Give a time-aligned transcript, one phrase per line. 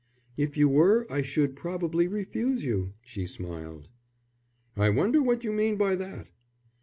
[0.35, 3.87] "If you were I should probably refuse you," she smiled.
[4.75, 6.25] "I wonder what you mean by that?"